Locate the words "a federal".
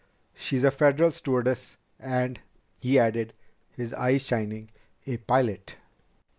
0.63-1.11